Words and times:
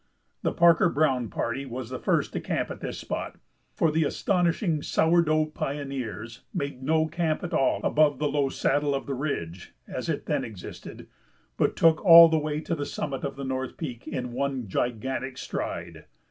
The 0.41 0.51
Parker 0.51 0.89
Browne 0.89 1.29
party 1.29 1.63
was 1.63 1.91
the 1.91 1.99
first 1.99 2.33
to 2.33 2.39
camp 2.41 2.71
at 2.71 2.79
this 2.79 2.97
spot, 2.97 3.35
for 3.75 3.91
the 3.91 4.03
astonishing 4.03 4.81
"sourdough" 4.81 5.51
pioneers 5.53 6.41
made 6.55 6.81
no 6.81 7.05
camp 7.05 7.43
at 7.43 7.53
all 7.53 7.79
above 7.83 8.17
the 8.17 8.27
low 8.27 8.49
saddle 8.49 8.95
of 8.95 9.05
the 9.05 9.13
ridge 9.13 9.75
(as 9.87 10.09
it 10.09 10.25
then 10.25 10.43
existed), 10.43 11.07
but 11.55 11.75
took 11.75 12.03
all 12.03 12.29
the 12.29 12.39
way 12.39 12.61
to 12.61 12.73
the 12.73 12.83
summit 12.87 13.23
of 13.23 13.35
the 13.35 13.45
North 13.45 13.77
Peak 13.77 14.07
in 14.07 14.31
one 14.31 14.67
gigantic 14.67 15.37
stride. 15.37 16.05